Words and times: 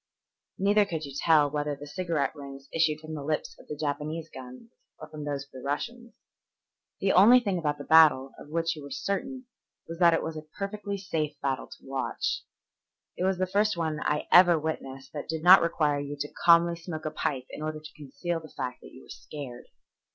Neither 0.57 0.83
could 0.85 1.05
you 1.05 1.13
tell 1.15 1.51
whether 1.51 1.75
the 1.75 1.85
cigarette 1.85 2.35
rings 2.35 2.67
issued 2.73 2.99
from 3.01 3.13
the 3.13 3.21
lips 3.23 3.55
of 3.59 3.67
the 3.67 3.75
Japanese 3.77 4.31
guns 4.33 4.71
or 4.97 5.07
from 5.07 5.25
those 5.25 5.43
of 5.45 5.51
the 5.51 5.61
Russians. 5.61 6.13
The 7.01 7.11
only 7.11 7.39
thing 7.39 7.59
about 7.59 7.77
that 7.77 7.87
battle 7.87 8.33
of 8.39 8.49
which 8.49 8.75
you 8.75 8.81
were 8.81 8.89
certain 8.89 9.45
was 9.87 9.99
that 9.99 10.15
it 10.15 10.23
was 10.23 10.35
a 10.35 10.41
perfectly 10.57 10.97
safe 10.97 11.39
battle 11.39 11.67
to 11.67 11.85
watch. 11.85 12.41
It 13.15 13.25
was 13.25 13.37
the 13.37 13.45
first 13.45 13.77
one 13.77 13.99
I 13.99 14.27
ever 14.31 14.57
witnessed 14.57 15.13
that 15.13 15.29
did 15.29 15.43
not 15.43 15.61
require 15.61 15.99
you 15.99 16.17
to 16.21 16.33
calmly 16.45 16.77
smoke 16.77 17.05
a 17.05 17.11
pipe 17.11 17.45
in 17.51 17.61
order 17.61 17.79
to 17.79 17.93
conceal 17.95 18.39
the 18.39 18.49
fact 18.49 18.81
that 18.81 18.91
you 18.91 19.03
were 19.03 19.09
scared. 19.09 19.67